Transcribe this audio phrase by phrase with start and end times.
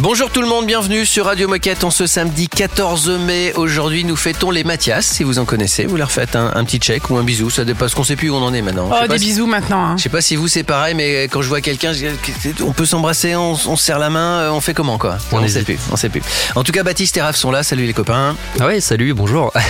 [0.00, 3.54] Bonjour tout le monde, bienvenue sur Radio Moquette en ce samedi 14 mai.
[3.54, 5.86] Aujourd'hui, nous fêtons les Mathias, si vous en connaissez.
[5.86, 8.28] Vous leur faites un, un petit check ou un bisou, ça dépasse, qu'on sait plus
[8.28, 8.90] où on en est maintenant.
[8.92, 9.82] Oh, des si- bisous maintenant.
[9.82, 9.94] hein.
[9.96, 12.08] Je sais pas si vous c'est pareil, mais quand je vois quelqu'un, je-
[12.62, 15.16] on peut s'embrasser, on, on se serre la main, euh, on fait comment quoi?
[15.32, 15.64] On sait hésite.
[15.64, 16.20] plus, on sait plus.
[16.54, 17.62] En tout cas, Baptiste et Raph sont là.
[17.62, 18.36] Salut les copains.
[18.60, 19.50] Ah ouais, salut, bonjour.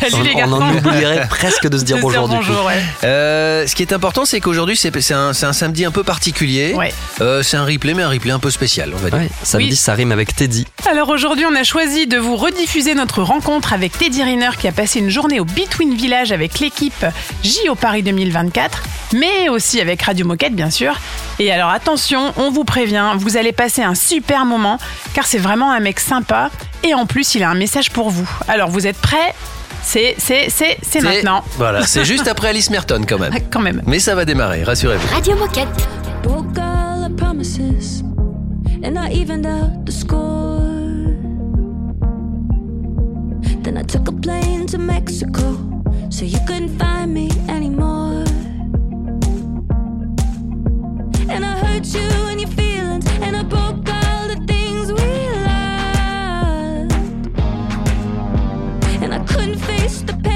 [0.00, 2.42] Salut on, les on en oublierait presque de se dire De bonjour du coup.
[2.46, 2.82] bonjour, ouais.
[3.04, 6.02] Euh, ce qui est important, c'est qu'aujourd'hui c'est c'est un, c'est un samedi un peu
[6.04, 6.74] particulier.
[6.74, 6.92] Ouais.
[7.20, 9.15] Euh, c'est un replay, mais un replay un peu spécial, on va dire.
[9.16, 9.76] Ouais, samedi, Oui.
[9.76, 10.66] ça rime avec Teddy.
[10.90, 14.72] Alors aujourd'hui, on a choisi de vous rediffuser notre rencontre avec Teddy Riner qui a
[14.72, 17.04] passé une journée au Between Village avec l'équipe
[17.42, 18.82] JO Paris 2024,
[19.14, 20.94] mais aussi avec Radio Moquette bien sûr.
[21.38, 24.78] Et alors attention, on vous prévient, vous allez passer un super moment
[25.14, 26.50] car c'est vraiment un mec sympa
[26.82, 28.28] et en plus il a un message pour vous.
[28.48, 29.34] Alors vous êtes prêts?
[29.82, 31.44] C'est c'est c'est c'est maintenant.
[31.58, 33.32] Voilà, c'est juste après Alice Merton quand même.
[33.50, 33.82] Quand même.
[33.86, 35.14] Mais ça va démarrer, rassurez-vous.
[35.14, 35.68] Radio Moquette.
[38.82, 40.60] And I evened out the score.
[43.62, 45.58] Then I took a plane to Mexico
[46.10, 48.24] so you couldn't find me anymore.
[51.28, 56.92] And I hurt you and your feelings and I broke all the things we loved.
[59.02, 60.35] And I couldn't face the pain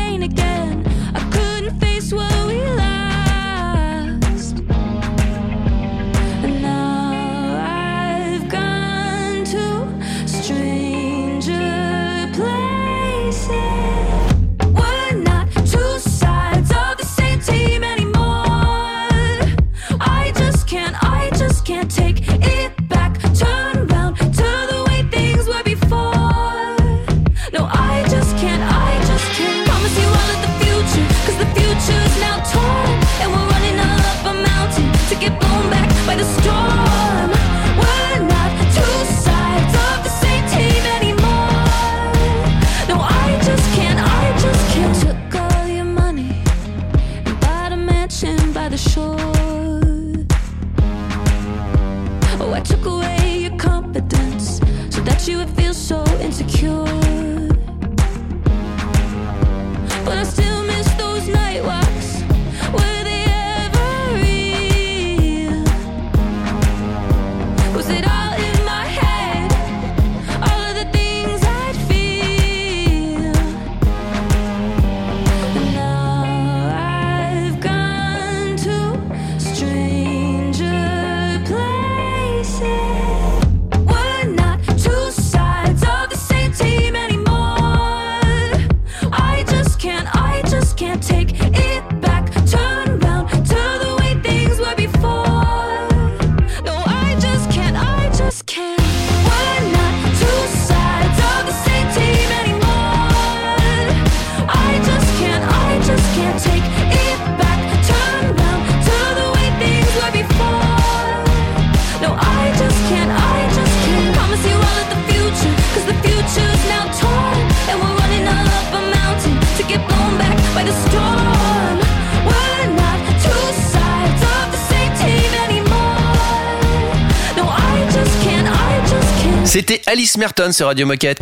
[129.51, 131.19] C'était Alice Merton sur Radio Moquette.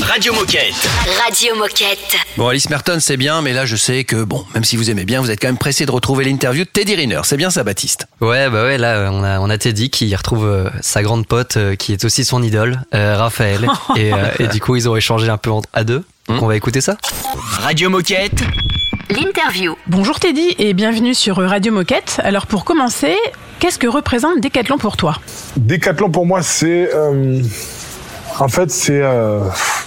[0.00, 0.88] Radio Moquette.
[1.22, 2.16] Radio Moquette.
[2.38, 5.04] Bon, Alice Merton, c'est bien, mais là, je sais que, bon, même si vous aimez
[5.04, 7.20] bien, vous êtes quand même pressé de retrouver l'interview de Teddy Riner.
[7.24, 8.06] C'est bien ça, Baptiste?
[8.22, 11.58] Ouais, bah ouais, là, on a, on a Teddy qui retrouve euh, sa grande pote
[11.58, 13.68] euh, qui est aussi son idole, euh, Raphaël.
[13.96, 16.02] et, euh, et du coup, ils ont échangé un peu à deux.
[16.30, 16.96] Donc, on va écouter ça.
[17.34, 18.44] Radio Moquette.
[19.10, 19.76] L'interview.
[19.88, 22.20] Bonjour Teddy et bienvenue sur Radio Moquette.
[22.22, 23.16] Alors pour commencer,
[23.58, 25.16] qu'est-ce que représente Décathlon pour toi?
[25.56, 27.42] Décathlon pour moi, c'est euh,
[28.38, 29.40] en fait c'est euh,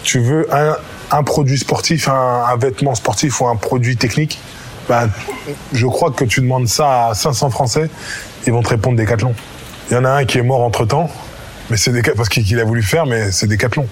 [0.03, 0.75] tu veux un,
[1.11, 4.37] un produit sportif, un, un vêtement sportif ou un produit technique?
[4.89, 5.07] Bah,
[5.71, 7.89] je crois que tu demandes ça à 500 Français,
[8.45, 9.33] ils vont te répondre Décathlon.
[9.89, 11.09] Il y en a un qui est mort entre temps,
[11.69, 13.87] mais c'est parce qu'il qu'il a voulu faire, mais c'est Décathlon.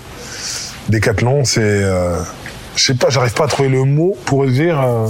[0.89, 2.19] Décathlon, c'est euh,
[2.75, 5.07] je sais pas, j'arrive pas à trouver le mot pour dire euh,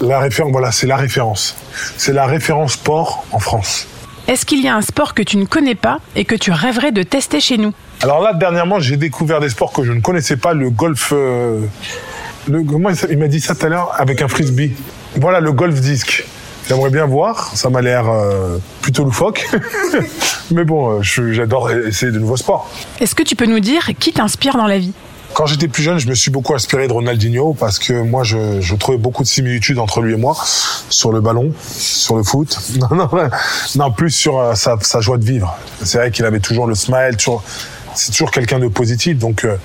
[0.00, 0.52] la référence.
[0.52, 1.56] Voilà, c'est la référence.
[1.96, 3.86] C'est la référence sport en France.
[4.28, 6.90] Est-ce qu'il y a un sport que tu ne connais pas et que tu rêverais
[6.90, 7.72] de tester chez nous?
[8.02, 10.52] Alors là, dernièrement, j'ai découvert des sports que je ne connaissais pas.
[10.52, 11.12] Le golf.
[11.12, 11.60] Euh,
[12.46, 14.72] comment il m'a dit ça tout à l'heure avec un frisbee.
[15.16, 16.24] Voilà, le golf disque.
[16.68, 19.46] J'aimerais bien voir, ça m'a l'air euh, plutôt loufoque.
[20.50, 22.68] Mais bon, j'adore essayer de nouveaux sports.
[22.98, 24.92] Est-ce que tu peux nous dire qui t'inspire dans la vie?
[25.36, 28.74] Quand j'étais plus jeune, je me suis beaucoup inspiré de Ronaldinho parce que moi, je,
[28.76, 30.34] trouvais beaucoup de similitudes entre lui et moi
[30.88, 32.58] sur le ballon, sur le foot.
[32.80, 33.10] Non, non,
[33.74, 35.54] non plus sur euh, sa, joie de vivre.
[35.84, 37.18] C'est vrai qu'il avait toujours le smile,
[37.94, 39.18] c'est toujours quelqu'un de positif.
[39.18, 39.56] Donc euh,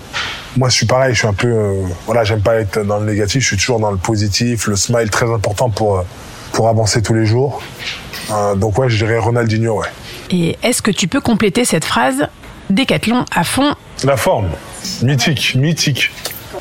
[0.58, 1.14] moi, je suis pareil.
[1.14, 3.42] Je suis un peu, euh, voilà, j'aime pas être dans le négatif.
[3.42, 6.04] Je suis toujours dans le positif, le smile très important pour
[6.52, 7.62] pour avancer tous les jours.
[8.58, 9.88] donc ouais, je dirais Ronaldinho, ouais.
[10.32, 12.28] Et est-ce que tu peux compléter cette phrase?
[12.70, 13.74] Décathlon à fond.
[14.04, 14.50] La forme.
[15.02, 16.12] Mythique, mythique.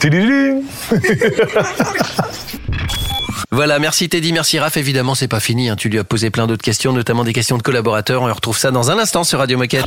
[3.50, 4.76] voilà, merci Teddy, merci Raph.
[4.76, 5.69] Évidemment, c'est pas fini.
[5.69, 5.76] Hein.
[5.76, 8.22] Tu lui as posé plein d'autres questions, notamment des questions de collaborateurs.
[8.22, 9.87] On retrouve ça dans un instant sur Radio Moquette.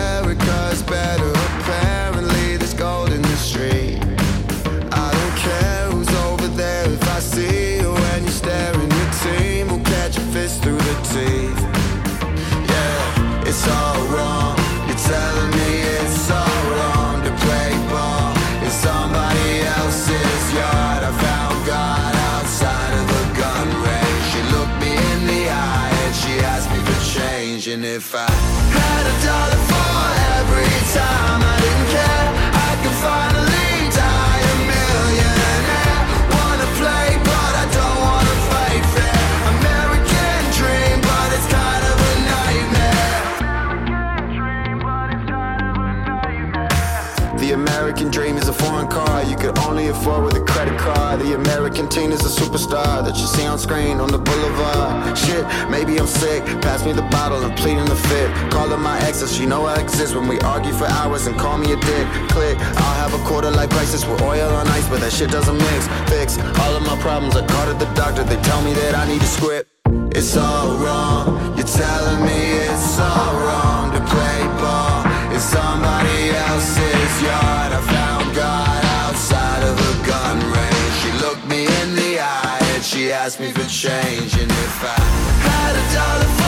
[27.95, 28.31] If I
[28.71, 30.07] had a dollar for
[30.39, 35.99] every time I didn't care, I could finally die a millionaire.
[36.31, 39.19] Wanna play, but I don't wanna fight fair.
[39.55, 43.19] American dream, but it's kind of a nightmare.
[47.43, 50.45] The American dream is a foreign car you could only afford with a
[51.19, 55.17] The American teen is a superstar that you see on screen on the boulevard.
[55.17, 56.43] Shit, maybe I'm sick.
[56.61, 58.29] Pass me the bottle and pleading the fit.
[58.51, 61.73] Calling my exes, she know I exist when we argue for hours and call me
[61.73, 62.07] a dick.
[62.29, 65.57] Click, I'll have a quarter life crisis with oil on ice, but that shit doesn't
[65.57, 65.87] mix.
[66.09, 67.35] Fix all of my problems.
[67.35, 69.69] I called the doctor, they tell me that I need a script.
[70.15, 71.57] It's all wrong.
[71.57, 73.40] You're telling me it's all wrong
[83.39, 84.33] and she asked me for change.
[84.41, 84.99] And if I
[85.43, 86.40] had a dollar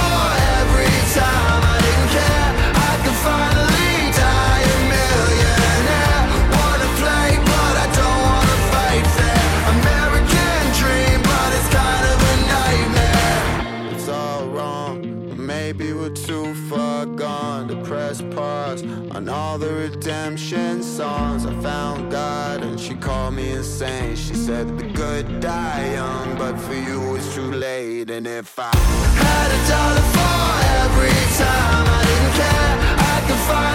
[18.19, 21.45] to pause on all the redemption songs.
[21.45, 24.15] I found God and she called me insane.
[24.15, 28.11] She said the good die young, but for you it's too late.
[28.11, 30.45] And if I had a dollar for
[30.83, 33.72] every time I didn't care, I could finally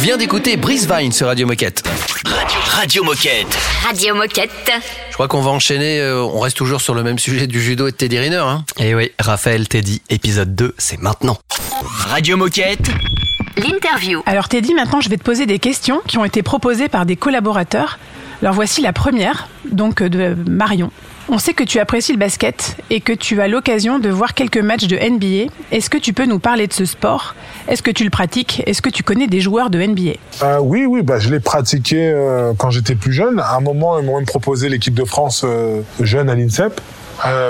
[0.00, 1.86] vient d'écouter Brice Vine sur Radio Moquette.
[2.24, 3.58] Radio, Radio Moquette.
[3.86, 4.72] Radio Moquette.
[5.10, 7.86] Je crois qu'on va enchaîner, euh, on reste toujours sur le même sujet du judo
[7.86, 8.36] et de Teddy Riner.
[8.36, 8.64] Hein.
[8.78, 11.36] Et oui, Raphaël Teddy, épisode 2, c'est maintenant.
[11.84, 12.90] Radio Moquette.
[13.58, 14.22] L'interview.
[14.24, 17.16] Alors Teddy, maintenant je vais te poser des questions qui ont été proposées par des
[17.16, 17.98] collaborateurs.
[18.40, 20.90] Alors voici la première, donc euh, de Marion.
[21.32, 24.58] On sait que tu apprécies le basket et que tu as l'occasion de voir quelques
[24.58, 25.52] matchs de NBA.
[25.70, 27.36] Est-ce que tu peux nous parler de ce sport?
[27.68, 28.64] Est-ce que tu le pratiques?
[28.66, 32.10] Est-ce que tu connais des joueurs de NBA Euh, oui, oui, bah, je l'ai pratiqué
[32.12, 33.38] euh, quand j'étais plus jeune.
[33.38, 36.80] À un moment, ils m'ont même proposé l'équipe de France euh, jeune à l'INSEP.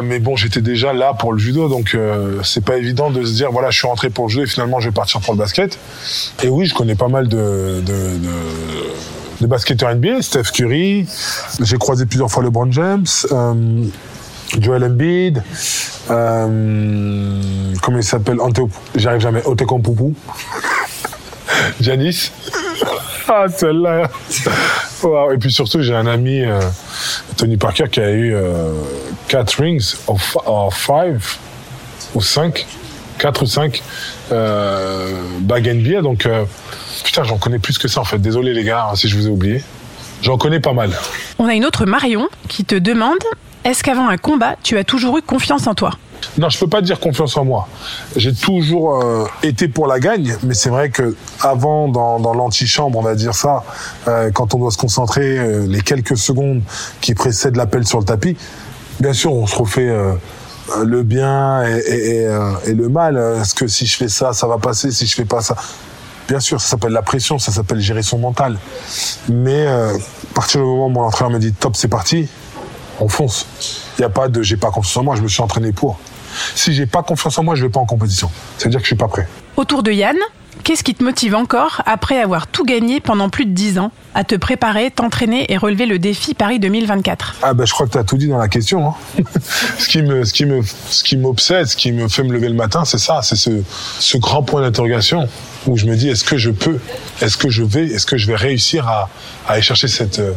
[0.03, 3.33] Mais bon, j'étais déjà là pour le judo, donc euh, c'est pas évident de se
[3.33, 5.39] dire voilà, je suis rentré pour le judo et finalement je vais partir pour le
[5.39, 5.79] basket.
[6.43, 7.81] Et oui, je connais pas mal de,
[9.41, 11.07] de basketteurs NBA, Steph Curry.
[11.61, 13.85] J'ai croisé plusieurs fois LeBron James, euh,
[14.59, 15.43] Joel Embiid.
[16.11, 18.39] Euh, comment il s'appelle
[18.95, 19.43] J'arrive jamais.
[19.45, 20.15] Otekompupu.
[21.81, 22.33] Janice.
[23.33, 24.11] Ah, celle-là.
[25.05, 25.31] Wow.
[25.31, 26.59] Et puis surtout, j'ai un ami, euh,
[27.37, 28.35] Tony Parker, qui a eu
[29.29, 30.19] 4 rings, ou
[30.73, 31.15] 5,
[32.17, 32.67] ou 5,
[33.21, 33.83] 4 ou 5
[34.33, 36.03] euh, bag NBA.
[36.03, 36.45] Donc, euh,
[37.05, 38.19] putain, j'en connais plus que ça, en fait.
[38.19, 39.63] Désolé, les gars, hein, si je vous ai oublié.
[40.23, 40.91] J'en connais pas mal.
[41.39, 43.19] On a une autre Marion qui te demande
[43.65, 45.93] est-ce qu'avant un combat, tu as toujours eu confiance en toi?
[46.39, 47.69] Non, je peux pas dire confiance en moi.
[48.17, 52.99] J'ai toujours euh, été pour la gagne, mais c'est vrai que avant, dans, dans l'antichambre,
[52.99, 53.65] on va dire ça,
[54.09, 56.63] euh, quand on doit se concentrer euh, les quelques secondes
[57.01, 58.37] qui précèdent l'appel sur le tapis,
[58.99, 59.91] bien sûr, on se refait
[60.85, 63.17] le bien et, euh, le mal.
[63.41, 65.57] Est-ce que si je fais ça, ça va passer Si je fais pas ça,
[66.29, 68.59] bien sûr, ça s'appelle la pression, ça s'appelle gérer son mental.
[69.29, 72.29] Mais euh, à partir du moment où mon entraîneur me dit top, c'est parti,
[73.01, 73.47] on fonce.
[73.99, 75.99] Il n'y a pas de j'ai pas confiance en moi, je me suis entraîné pour.
[76.55, 78.31] Si j'ai pas confiance en moi, je vais pas en compétition.
[78.59, 79.29] Ça veut dire que je suis pas prêt.
[79.57, 80.17] Autour de Yann,
[80.63, 84.25] qu'est-ce qui te motive encore, après avoir tout gagné pendant plus de 10 ans, à
[84.25, 87.99] te préparer, t'entraîner et relever le défi Paris 2024 Ah ben je crois que tu
[87.99, 88.89] as tout dit dans la question.
[88.89, 88.95] hein.
[89.79, 92.49] ce qui me, ce qui me, ce qui m'obsède, ce qui me fait me lever
[92.49, 93.51] le matin, c'est ça, c'est ce,
[93.99, 95.29] ce grand point d'interrogation
[95.67, 96.79] où je me dis est-ce que je peux,
[97.21, 99.09] est-ce que je vais, est-ce que je vais réussir à,
[99.47, 100.33] à aller chercher cette, euh,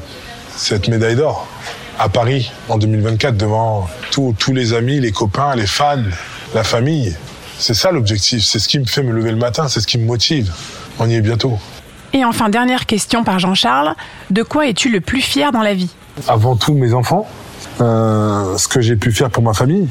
[0.55, 1.47] cette médaille d'or
[1.99, 6.03] à Paris en 2024 devant tous les amis, les copains, les fans,
[6.53, 7.15] la famille?
[7.59, 9.97] C'est ça l'objectif, c'est ce qui me fait me lever le matin, c'est ce qui
[9.97, 10.51] me motive.
[10.99, 11.57] on y est bientôt.
[12.13, 13.95] Et enfin, dernière question par Jean-Charles.
[14.29, 15.89] De quoi es-tu le plus fier dans la vie?
[16.27, 17.27] Avant tout, mes enfants,
[17.81, 19.87] euh, ce que j'ai pu faire pour ma famille,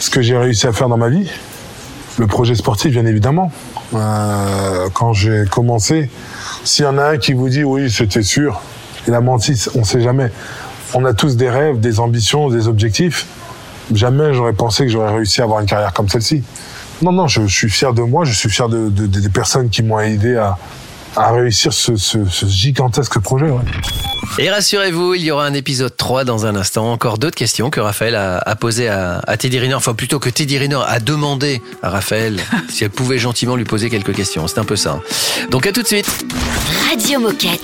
[0.00, 1.30] ce que j'ai réussi à faire dans ma vie,
[2.18, 3.52] le projet sportif, bien évidemment.
[3.94, 6.10] Euh, quand j'ai commencé,
[6.64, 8.60] s'il y en a un qui vous dit oui, c'était sûr,
[9.06, 10.30] il a menti, on ne sait jamais.
[10.92, 13.26] On a tous des rêves, des ambitions, des objectifs.
[13.92, 16.42] Jamais j'aurais pensé que j'aurais réussi à avoir une carrière comme celle-ci.
[17.02, 19.68] Non, non, je, je suis fier de moi, je suis fier de, de- des personnes
[19.68, 20.56] qui m'ont aidé à,
[21.16, 23.46] à réussir ce, ce- ce gigantesque projet.
[23.50, 23.60] ouais.
[24.38, 26.90] Et rassurez-vous, il y aura un épisode 3 dans un instant.
[26.90, 29.74] Encore d'autres questions que Raphaël a, a posées à, à Teddy Riner.
[29.74, 33.90] Enfin, plutôt que Teddy Riner a demandé à Raphaël si elle pouvait gentiment lui poser
[33.90, 34.48] quelques questions.
[34.48, 34.98] C'est un peu ça.
[35.50, 36.24] Donc à tout de suite.
[36.90, 37.60] Radio Moquette.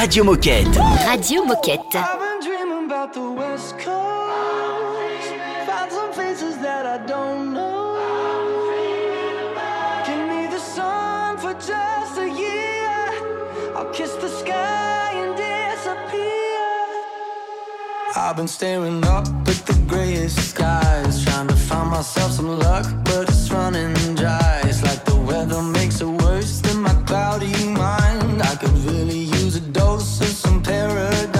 [0.00, 0.78] Radio Moquette.
[1.06, 1.94] Radio Moquette.
[1.94, 5.28] I've been dreaming about the West Coast.
[5.66, 7.98] Found some faces that I don't know.
[10.06, 12.88] Give me the sun for just a year.
[13.76, 16.64] I'll kiss the sky and disappear.
[18.16, 23.28] I've been staring up at the grayest skies, trying to find myself some luck, but
[23.28, 24.62] it's running dry.
[24.64, 28.42] It's like the weather makes it worse than my cloudy mind.
[28.42, 29.29] I could really
[30.20, 31.39] use a dose of some paradise.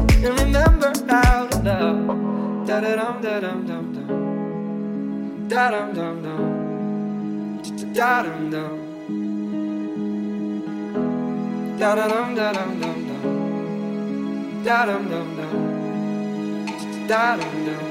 [0.23, 2.67] and remember to love.
[2.67, 4.07] Da da dum da dum dum dum.
[5.49, 6.41] Da dum dum dum.
[7.93, 8.77] Da dum dum.
[11.79, 13.23] Da da dum da dum dum dum.
[14.65, 15.53] Da dum dum dum.
[17.07, 17.90] Da dum dum.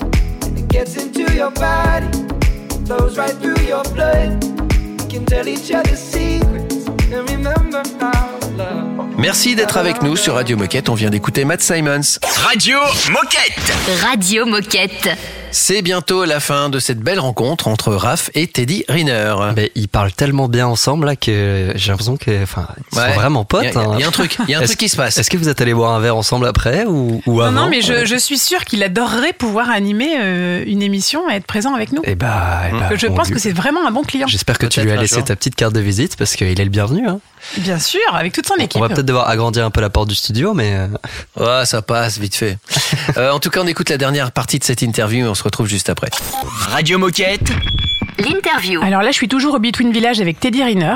[0.81, 2.07] And it gets into your body,
[2.85, 4.43] flows right through your blood.
[4.73, 9.17] We can tell each other secrets and remember how to love.
[9.17, 10.89] Merci d'être avec nous sur Radio Moquette.
[10.89, 12.17] On vient d'écouter Matt Simons.
[12.23, 12.79] Radio
[13.11, 13.73] Moquette.
[14.01, 15.09] Radio Moquette.
[15.53, 19.35] C'est bientôt la fin de cette belle rencontre entre Raph et Teddy Riner.
[19.55, 23.07] Mais ils parlent tellement bien ensemble là que j'ai l'impression que, enfin, ils Ouais.
[23.09, 23.63] sont vraiment potes.
[23.65, 23.91] Il y a- hein.
[23.95, 25.17] il y a un truc- il y a un truc qui se passe.
[25.17, 27.69] Est-ce que vous êtes allés boire un verre ensemble après ou, ou Non, avant non,
[27.69, 31.75] mais je, je suis sûre qu'il adorerait pouvoir animer euh, une émission et être présent
[31.75, 32.01] avec nous.
[32.05, 34.27] Eh bah, eh bah, je on pense que c'est vraiment un bon client.
[34.27, 35.25] J'espère que tu lui as laissé jour.
[35.25, 37.07] ta petite carte de visite parce qu'il est le bienvenu.
[37.07, 37.19] Hein.
[37.57, 38.77] Bien sûr, avec toute son équipe.
[38.77, 40.87] On va peut-être devoir agrandir un peu la porte du studio, mais euh,
[41.39, 42.57] Ouais, ça passe vite fait.
[43.17, 45.43] Euh, en tout cas, on écoute la dernière partie de cette interview et on se
[45.45, 46.09] retrouve juste après.
[46.69, 47.49] Radio Moquette.
[48.19, 48.79] L'interview.
[48.83, 50.93] Alors là, je suis toujours au Between Village avec Teddy Riner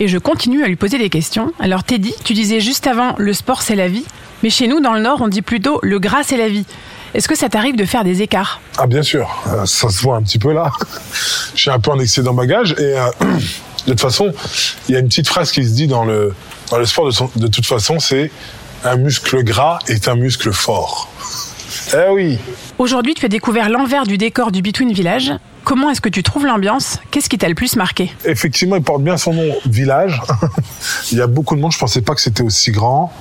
[0.00, 1.52] et je continue à lui poser des questions.
[1.60, 4.04] Alors Teddy, tu disais juste avant le sport c'est la vie,
[4.42, 6.64] mais chez nous dans le Nord, on dit plutôt le gras c'est la vie.
[7.12, 8.60] Est-ce que ça t'arrive de faire des écarts?
[8.78, 10.72] Ah bien sûr, Euh, ça se voit un petit peu là.
[11.54, 13.10] Je suis un peu en excédent bagage et euh,
[13.86, 14.32] de toute façon,
[14.88, 16.34] il y a une petite phrase qui se dit dans le
[16.70, 18.30] dans le sport de, son- de toute façon, c'est
[18.84, 21.10] un muscle gras est un muscle fort.
[21.94, 22.38] Eh oui.
[22.78, 25.32] Aujourd'hui, tu as découvert l'envers du décor du Between Village.
[25.64, 26.98] Comment est-ce que tu trouves l'ambiance?
[27.10, 28.12] Qu'est-ce qui t'a le plus marqué?
[28.24, 30.20] Effectivement, il porte bien son nom, village.
[31.12, 31.72] il y a beaucoup de monde.
[31.72, 33.12] Je pensais pas que c'était aussi grand.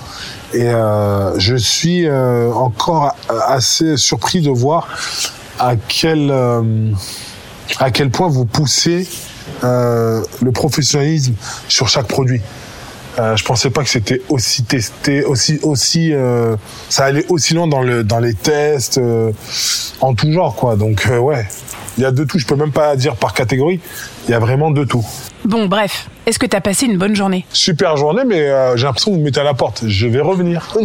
[0.53, 3.15] Et euh, je suis euh, encore
[3.47, 4.87] assez surpris de voir
[5.59, 6.91] à quel euh,
[7.79, 9.07] à quel point vous poussez
[9.63, 11.33] le professionnalisme
[11.67, 12.41] sur chaque produit.
[13.17, 16.57] Euh, je pensais pas que c'était aussi testé, aussi aussi euh,
[16.89, 19.31] ça allait aussi loin dans le dans les tests euh,
[20.01, 20.75] en tout genre quoi.
[20.75, 21.47] Donc euh, ouais,
[21.97, 22.39] il y a de tout.
[22.39, 23.79] Je peux même pas dire par catégorie.
[24.27, 25.05] Il y a vraiment de tout.
[25.45, 27.45] Bon, bref, est-ce que tu as passé une bonne journée?
[27.53, 29.83] Super journée, mais euh, j'ai l'impression que vous me mettez à la porte.
[29.87, 30.75] Je vais revenir.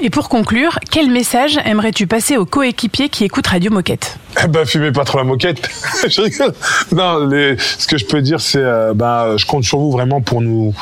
[0.00, 4.18] Et pour conclure, quel message aimerais-tu passer aux coéquipiers qui écoutent Radio Moquette?
[4.42, 5.68] Eh ben, fumez pas trop la moquette.
[6.92, 10.40] Non, ce que je peux dire, c'est, euh, ben, je compte sur vous vraiment pour
[10.40, 10.74] nous,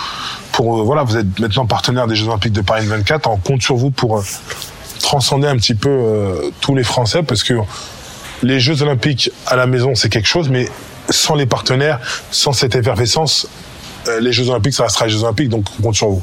[0.52, 3.28] pour, euh, voilà, vous êtes maintenant partenaire des Jeux Olympiques de Paris 24.
[3.28, 4.22] On compte sur vous pour euh,
[5.00, 7.54] transcender un petit peu euh, tous les Français, parce que
[8.42, 10.68] les Jeux Olympiques à la maison, c'est quelque chose, mais
[11.10, 13.46] sans les partenaires, sans cette effervescence,
[14.20, 16.22] les Jeux Olympiques, ça restera les Jeux Olympiques, donc on compte sur vous.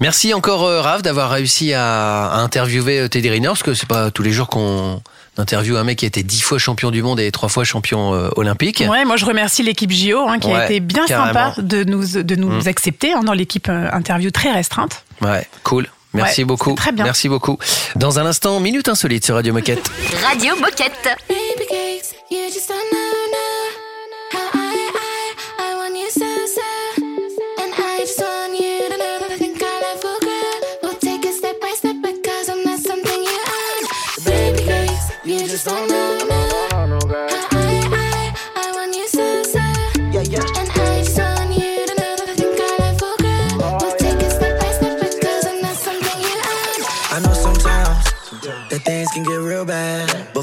[0.00, 3.88] Merci encore euh, Raph d'avoir réussi à, à interviewer euh, Teddy Riner, parce que c'est
[3.88, 5.00] pas tous les jours qu'on
[5.38, 8.12] interviewe un mec qui a été dix fois champion du monde et trois fois champion
[8.14, 8.84] euh, olympique.
[8.88, 11.54] Ouais, moi je remercie l'équipe JO hein, qui a été bien carrément.
[11.54, 12.68] sympa de nous, de nous Mm.
[12.68, 15.04] accepter hein, dans l'équipe euh, interview très restreinte.
[15.20, 15.86] Ouais, cool.
[16.14, 16.74] Merci Ouais, beaucoup.
[16.74, 17.04] très bien.
[17.04, 17.56] Merci beaucoup.
[17.96, 19.90] Dans un instant, minute insolite sur Radio Moquette.
[20.22, 21.08] Radio Moquette.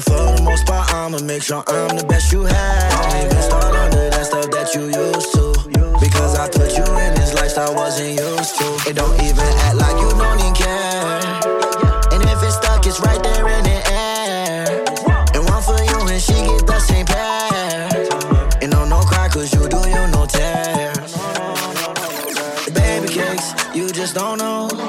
[0.00, 2.90] For the most part, I'ma make sure I'm the best you had.
[2.90, 5.52] Don't even start under that stuff that you used to.
[6.00, 8.66] Because I put you in this lifestyle wasn't used to.
[8.88, 9.79] It don't even act like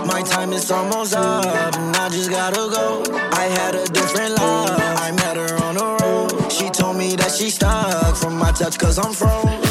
[0.06, 3.04] My time is almost up, and I just gotta go.
[3.32, 6.52] I had a different love, I met her on the road.
[6.52, 9.70] She told me that she stuck from my touch, cause I'm froze.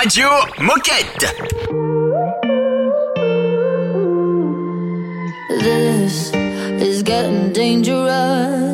[0.00, 0.28] Radio
[0.60, 1.26] Moquette.
[5.58, 6.32] This
[6.80, 8.67] is getting dangerous.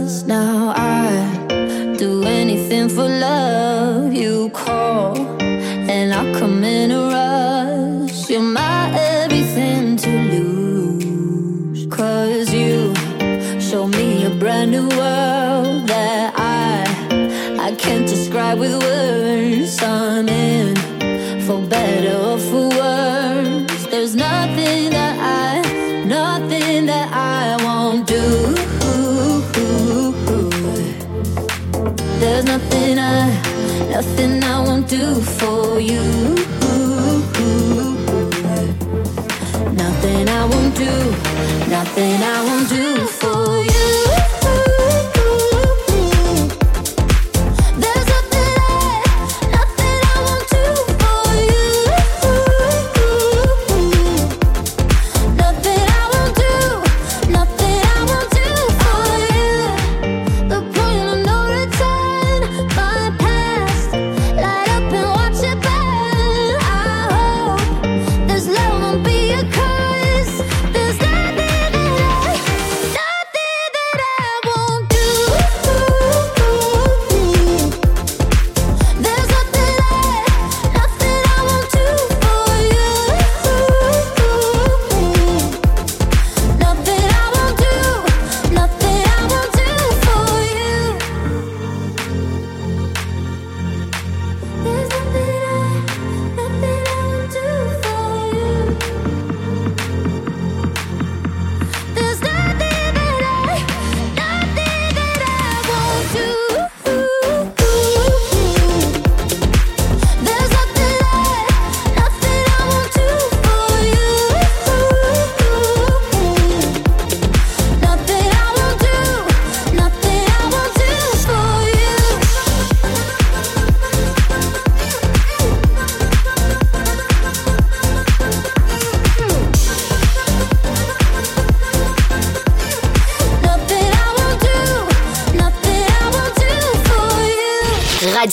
[33.94, 36.02] Nothing I won't do for you.
[39.82, 40.94] Nothing I won't do,
[41.70, 42.93] nothing I won't do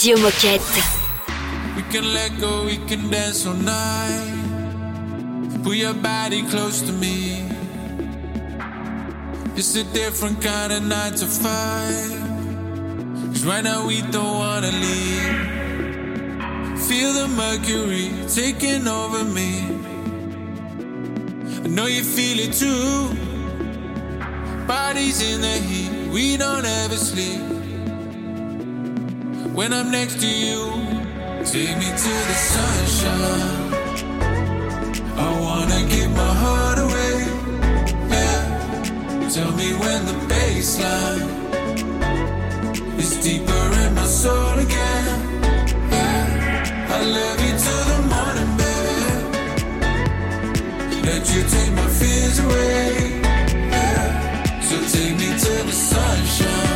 [0.03, 0.81] Radio Moquette.
[1.75, 4.33] We can let go, we can dance all night.
[5.63, 7.47] Put your body close to me.
[9.55, 12.09] It's a different kind of nine to five.
[13.27, 15.35] Cause right now we don't wanna leave.
[16.87, 19.67] Feel the mercury taking over me.
[21.63, 23.07] I know you feel it too.
[24.65, 27.50] Bodies in the heat, we don't ever sleep.
[29.61, 30.73] When I'm next to you,
[31.45, 33.73] take me to the sunshine.
[35.15, 37.15] I wanna give my heart away.
[38.09, 39.29] Yeah.
[39.29, 41.27] Tell me when the baseline
[42.97, 45.19] is deeper in my soul again.
[45.91, 46.95] Yeah.
[46.95, 49.01] I love you till the morning, baby.
[51.05, 53.21] Let you take my fears away.
[53.75, 54.01] Yeah.
[54.67, 56.70] So take me to the sunshine.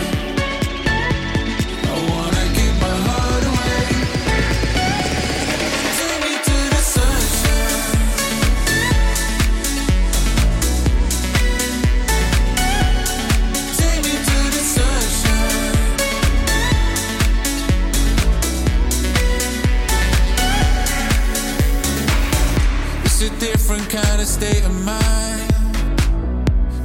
[23.77, 25.51] Different kind of state of mind.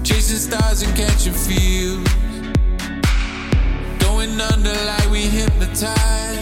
[0.05, 2.07] Chasing stars and catching feels.
[3.99, 6.40] Going under like we hypnotized.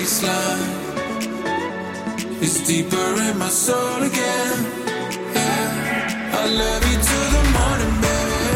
[0.00, 0.72] Baseline
[2.40, 4.58] is deeper in my soul again.
[5.34, 6.40] Yeah.
[6.40, 8.50] I love you till the morning, baby.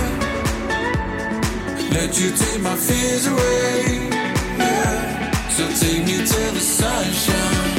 [1.97, 4.09] Let you take my fears away.
[4.59, 5.51] Yeah.
[5.51, 7.74] So take me to the sunshine.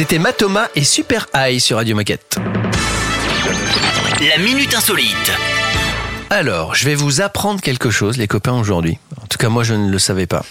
[0.00, 2.38] C'était Matoma et Super High sur Radio Moquette.
[4.26, 5.30] La minute insolite.
[6.30, 8.96] Alors, je vais vous apprendre quelque chose, les copains, aujourd'hui.
[9.22, 10.42] En tout cas, moi, je ne le savais pas.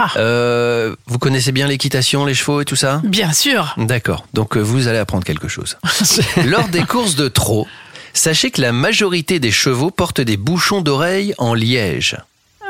[0.00, 3.00] Ah, Euh, vous connaissez bien l'équitation, les chevaux et tout ça?
[3.04, 3.74] Bien sûr.
[3.76, 4.26] D'accord.
[4.34, 5.78] Donc, euh, vous allez apprendre quelque chose.
[6.44, 7.68] Lors des courses de trot,
[8.12, 12.16] sachez que la majorité des chevaux portent des bouchons d'oreille en liège.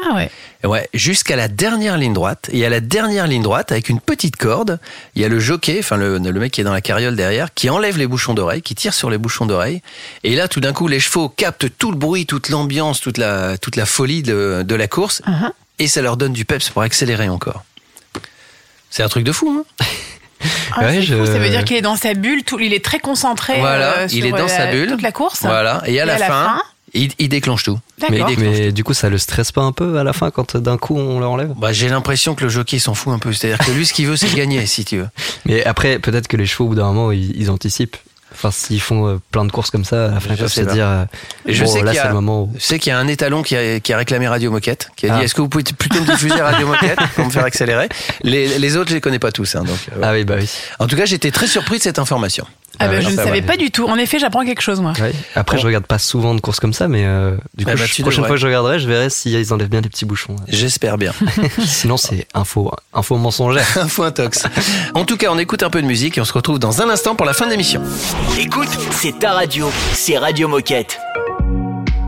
[0.08, 0.30] Ah ouais.
[0.64, 2.48] Ouais, jusqu'à la dernière ligne droite.
[2.52, 4.78] Et à la dernière ligne droite, avec une petite corde,
[5.14, 7.52] il y a le jockey, enfin le, le mec qui est dans la carriole derrière,
[7.54, 9.82] qui enlève les bouchons d'oreille, qui tire sur les bouchons d'oreille.
[10.24, 13.58] Et là, tout d'un coup, les chevaux captent tout le bruit, toute l'ambiance, toute la,
[13.58, 15.22] toute la folie de, de la course.
[15.26, 15.50] Uh-huh.
[15.78, 17.64] Et ça leur donne du peps pour accélérer encore.
[18.90, 19.84] C'est un truc de fou, hein
[20.72, 22.74] Ah, Ouais, c'est je- fou, ça veut dire qu'il est dans sa bulle, tout, il
[22.74, 23.58] est très concentré.
[23.58, 24.90] Voilà, euh, il est dans la- sa bulle.
[24.90, 25.40] Toute la course.
[25.42, 25.82] Voilà.
[25.86, 26.60] Et à, la, fin,
[26.96, 27.78] il, il déclenche tout.
[28.10, 30.30] Mais il déclenche Mais du coup, ça le stresse pas un peu à la fin
[30.30, 33.18] quand d'un coup on le enlève Bah, j'ai l'impression que le jockey s'en fout un
[33.18, 33.32] peu.
[33.32, 35.08] C'est-à-dire que lui, ce qu'il veut, c'est gagner, si tu veux.
[35.44, 37.96] Mais après, peut-être que les chevaux, au bout d'un moment, ils, ils anticipent.
[38.32, 40.48] Enfin, s'ils font euh, plein de courses comme ça, à la fin, ils Je peuvent
[40.48, 40.72] se sais pas.
[40.74, 41.04] dire euh,
[41.46, 42.52] je bon, sais là, qu'il y a- c'est le moment où.
[42.56, 45.06] Je sais qu'il y a un étalon qui a, qui a réclamé Radio Moquette, qui
[45.06, 45.24] a dit Ah.
[45.24, 47.88] est-ce que vous pouvez plutôt me diffuser Radio Moquette pour me faire accélérer?
[48.24, 49.54] Les, les autres, je les connais pas tous.
[49.54, 50.50] hein, donc, euh, Ah oui, bah oui.
[50.80, 52.44] En tout cas, j'étais très surpris de cette information.
[52.78, 53.86] Ah ben, ouais, je ne savais pas du tout.
[53.86, 54.92] En effet, j'apprends quelque chose, moi.
[55.00, 55.12] Ouais.
[55.34, 55.62] Après, Bon.
[55.62, 57.92] je regarde pas souvent de courses comme ça, mais euh, du coup, Ah bah, je-
[57.94, 58.28] tu prochaine devrais.
[58.28, 60.36] fois que je regarderai, je verrai s'ils enlèvent bien les petits bouchons.
[60.48, 61.12] J'espère bien.
[61.64, 63.66] Sinon, c'est info, info mensongère.
[63.76, 64.44] Info intox.
[64.94, 66.88] En tout cas, on écoute un peu de musique et on se retrouve dans un
[66.90, 67.82] instant pour la fin de l'émission.
[68.38, 69.70] Écoute, c'est ta radio.
[69.92, 70.98] C'est Radio Moquette.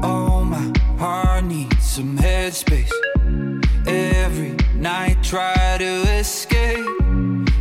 [0.03, 2.91] Oh, my heart needs some headspace.
[3.87, 6.85] Every night, try to escape.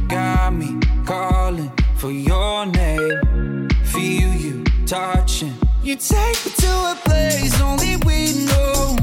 [0.10, 3.70] Got me calling for your name.
[3.86, 5.54] Feel you touching.
[5.82, 8.96] You take me to a place only we know.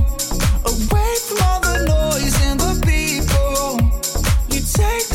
[0.64, 3.80] Away from all the noise and the people.
[4.50, 5.13] You take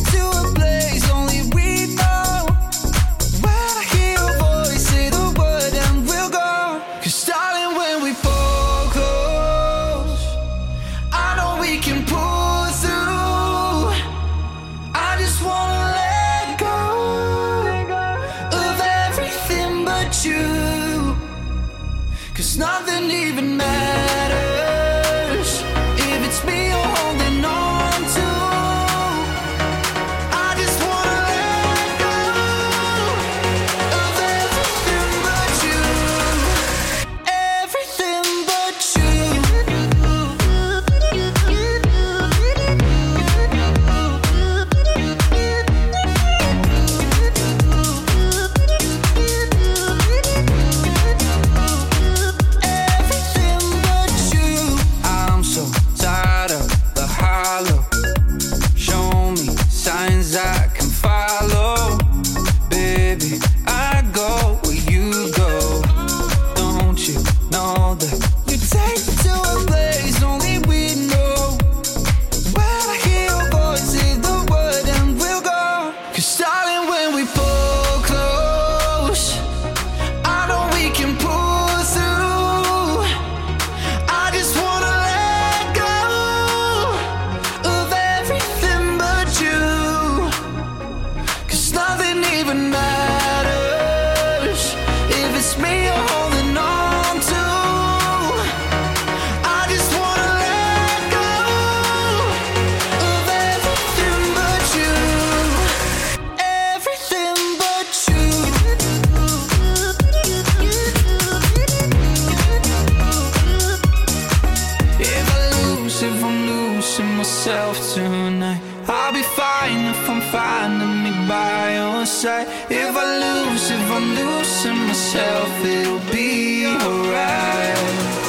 [121.73, 122.47] your side.
[122.69, 128.28] If I lose, if I'm losing myself, it'll be alright.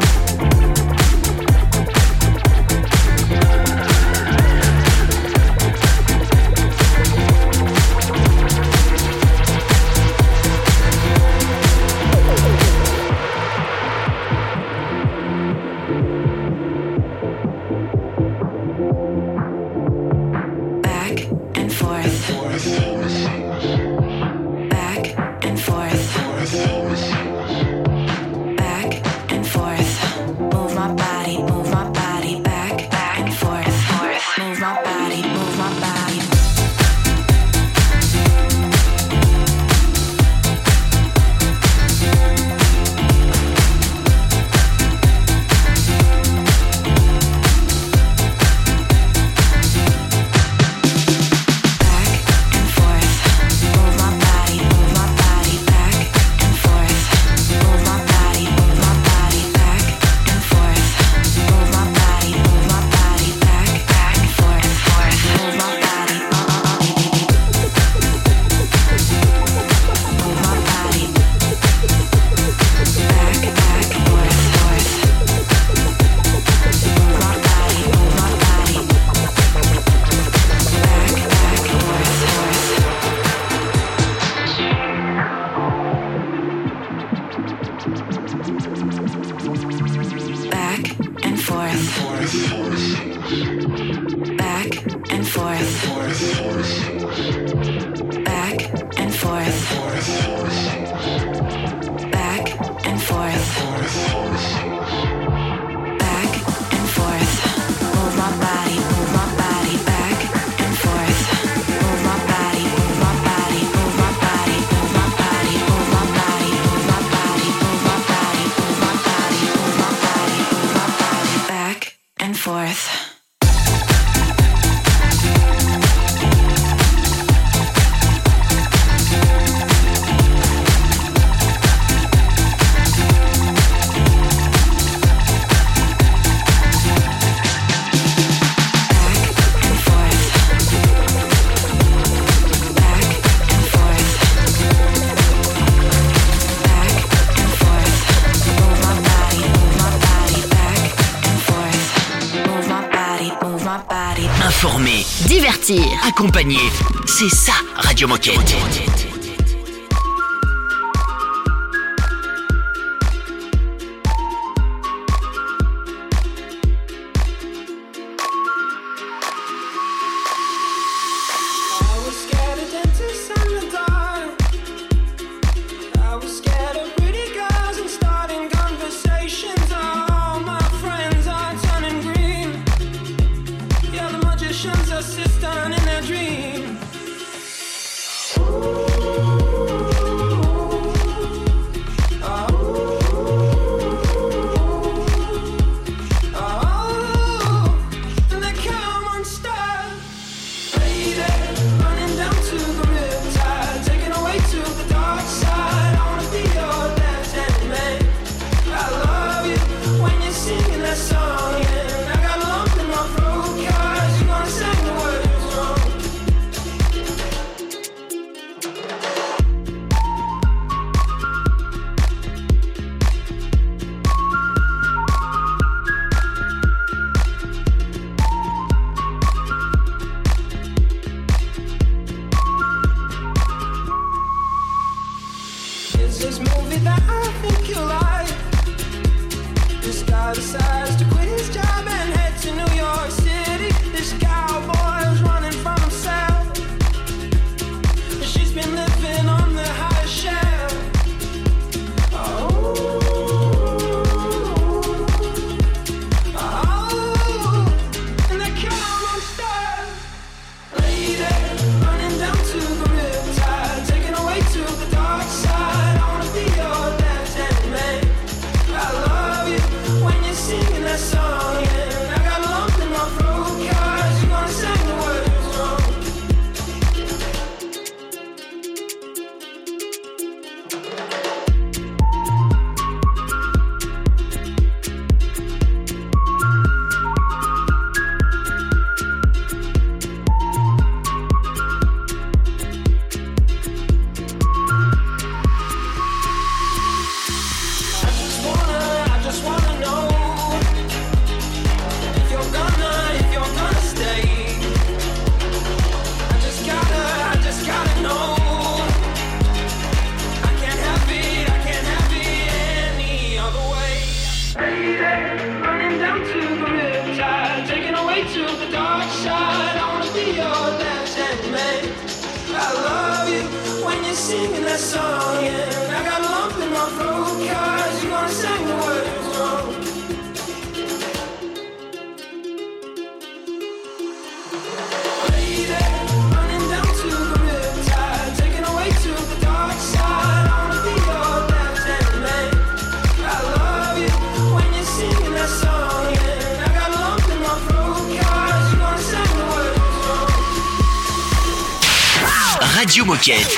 [156.07, 156.57] Accompagné,
[157.05, 159.10] C'est ça, Radio Moquette.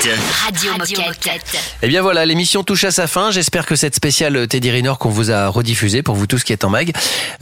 [0.06, 1.54] Radio, Radio Moquette.
[1.54, 3.30] Et eh bien voilà, l'émission touche à sa fin.
[3.30, 6.64] J'espère que cette spéciale Teddy Riner qu'on vous a rediffusée pour vous tous qui êtes
[6.64, 6.92] en mag,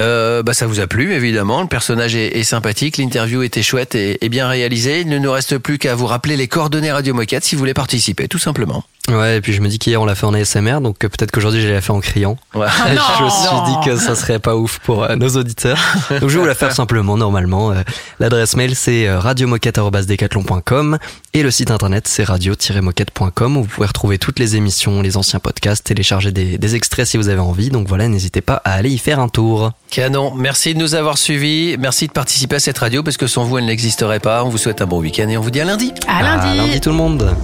[0.00, 1.62] euh, bah ça vous a plu évidemment.
[1.62, 5.00] Le personnage est, sympathique, l'interview était chouette et, bien réalisée.
[5.00, 7.74] Il ne nous reste plus qu'à vous rappeler les coordonnées Radio Moquette si vous voulez
[7.74, 8.84] participer, tout simplement.
[9.08, 11.32] Ouais, et puis je me dis qu'hier on l'a fait en ASMR, donc euh, peut-être
[11.32, 12.36] qu'aujourd'hui je l'ai fait en criant.
[12.54, 12.68] Ah
[13.18, 15.78] je me suis dit que ça serait pas ouf pour euh, nos auditeurs.
[16.20, 17.74] Donc je vais vous la faire simplement, normalement.
[18.20, 20.98] L'adresse mail c'est radiomoquette.com
[21.34, 25.16] et le site internet c'est radio radio-moquette.com où vous pouvez retrouver toutes les émissions, les
[25.16, 27.70] anciens podcasts, télécharger des, extraits si vous avez envie.
[27.70, 29.72] Donc voilà, n'hésitez pas à aller y faire un tour.
[29.90, 31.76] Canon, merci de nous avoir suivis.
[31.78, 34.44] Merci de participer à cette radio parce que sans vous, elle n'existerait pas.
[34.44, 35.92] On vous souhaite un bon week-end et on vous dit à lundi.
[36.06, 36.60] À, bah, lundi.
[36.60, 37.34] À lundi tout le monde.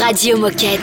[0.00, 0.80] Radio Moquette.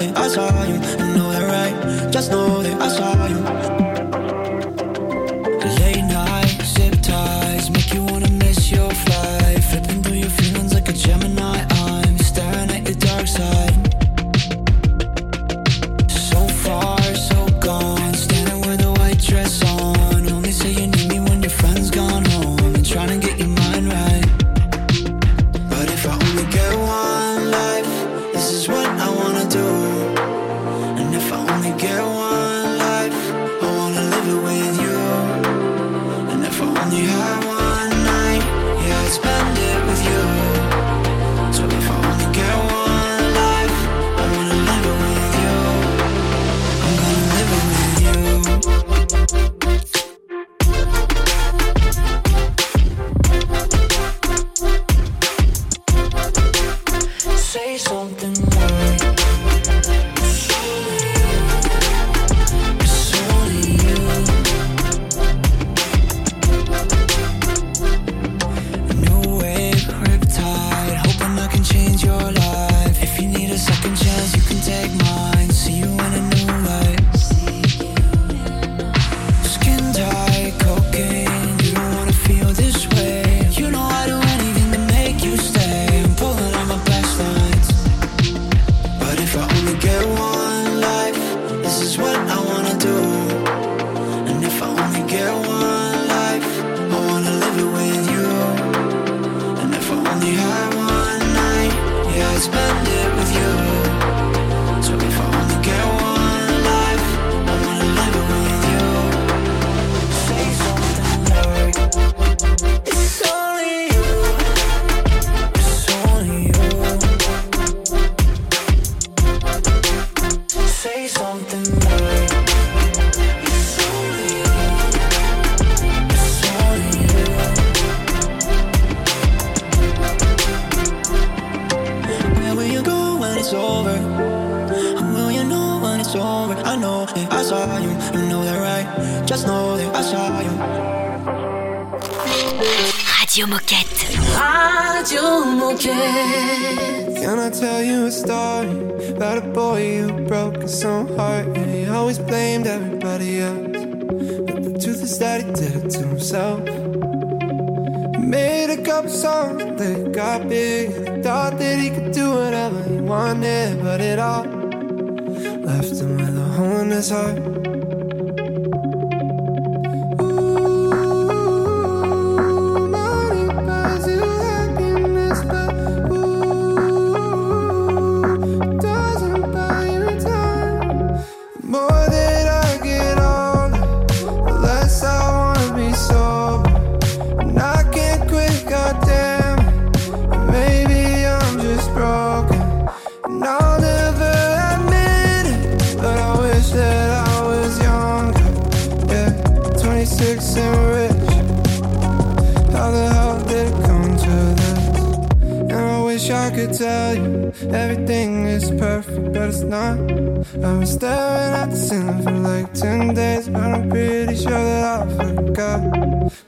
[0.00, 0.74] that I saw you.
[0.74, 2.10] I know that right.
[2.10, 3.89] Just know that I saw you.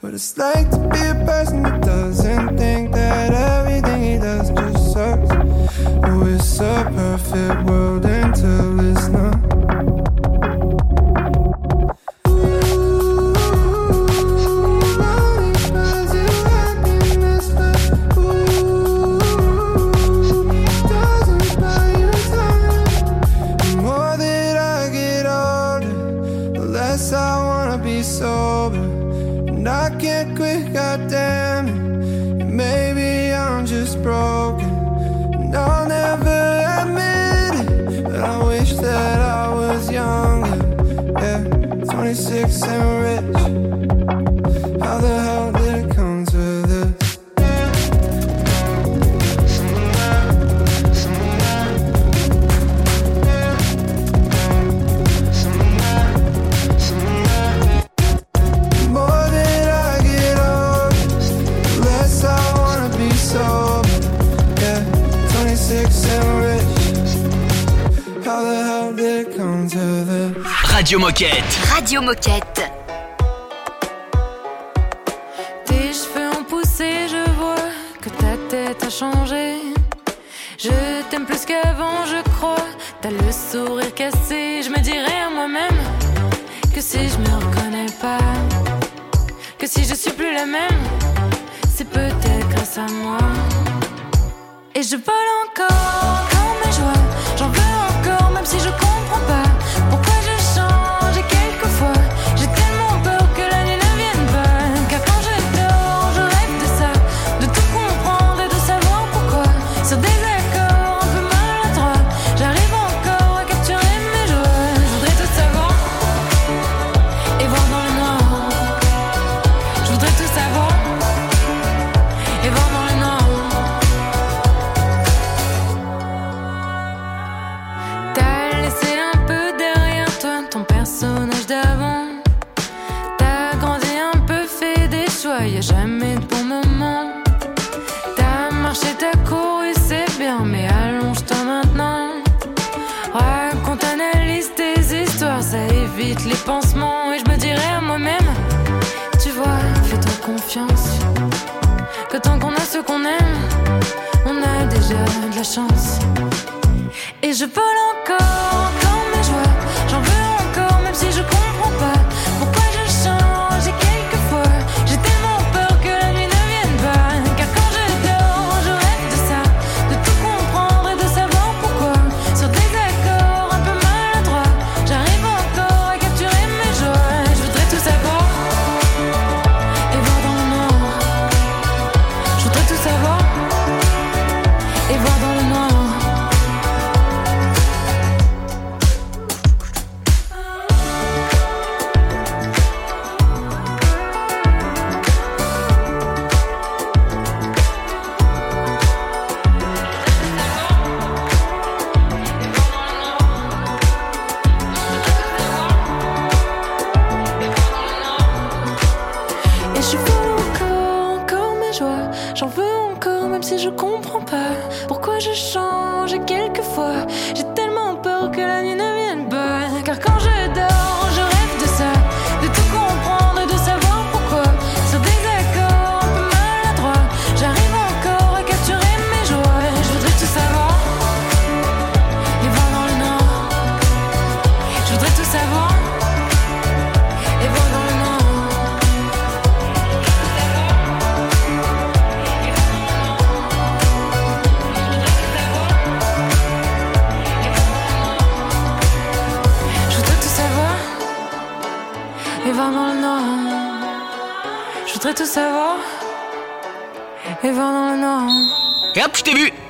[0.01, 2.82] What it's like to be a person that doesn't think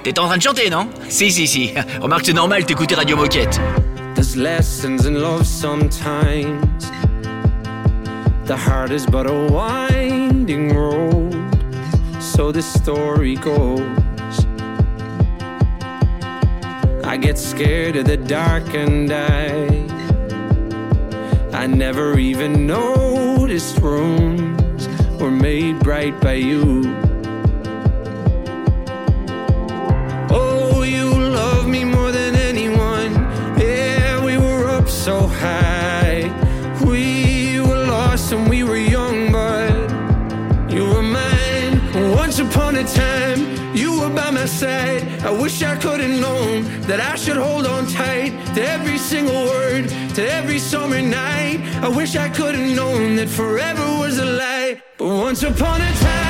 [0.04, 0.90] T'es en train de chanter, non?
[1.08, 1.74] Si, si, si.
[2.02, 3.58] Remarque, c'est normal, t'écoutais Radio Moquette.
[4.16, 6.92] There's lessons in love sometimes.
[8.46, 11.34] The heart is but a winding road.
[12.20, 13.82] So the story goes.
[17.06, 19.88] I get scared of the dark and I.
[21.54, 27.03] I never even noticed rooms were made bright by you.
[35.04, 36.32] so high.
[36.86, 39.74] We were lost and we were young, but
[40.72, 41.74] you were mine.
[42.16, 45.04] Once upon a time, you were by my side.
[45.26, 49.44] I wish I could have known that I should hold on tight to every single
[49.44, 51.60] word, to every summer night.
[51.82, 54.82] I wish I could have known that forever was a lie.
[54.98, 56.23] But once upon a time,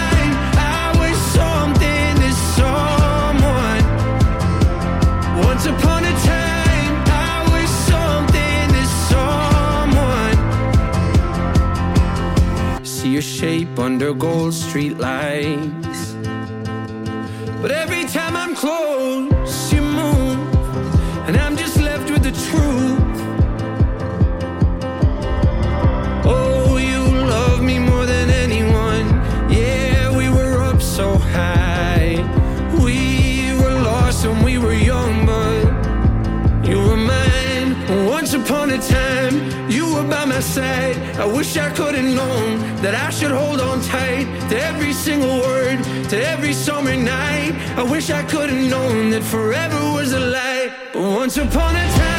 [13.23, 15.82] shape under gold street light.
[41.43, 45.83] wish I could have known that I should hold on tight to every single word,
[46.07, 47.51] to every summer night.
[47.75, 50.71] I wish I could have known that forever was a lie.
[50.93, 52.12] But once upon a time.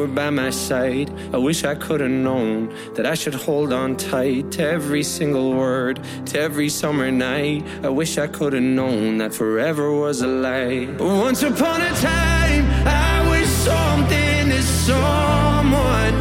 [0.00, 1.10] Were by my side.
[1.34, 5.52] I wish I could have known that I should hold on tight to every single
[5.52, 7.66] word, to every summer night.
[7.82, 10.88] I wish I could have known that forever was a lie.
[10.98, 16.14] Once upon a time, I was something to someone.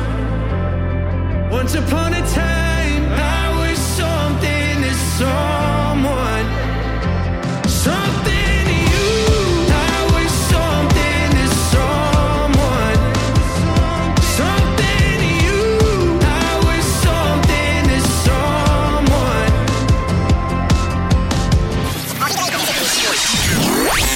[1.49, 5.58] Once upon a time, I was something to someone.